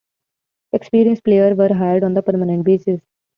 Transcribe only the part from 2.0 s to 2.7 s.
on a permanent